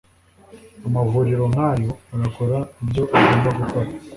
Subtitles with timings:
[0.87, 3.89] amavuriro nkayo agakora ibyo agomba gukora